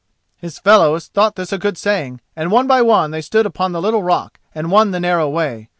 [0.35, 3.79] His fellows thought this a good saying, and one by one they stood upon the
[3.83, 5.69] little rock and won the narrow way.